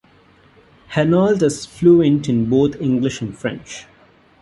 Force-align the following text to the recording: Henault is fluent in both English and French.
Henault 0.93 1.43
is 1.43 1.67
fluent 1.67 2.27
in 2.27 2.49
both 2.49 2.75
English 2.81 3.21
and 3.21 3.37
French. 3.37 3.85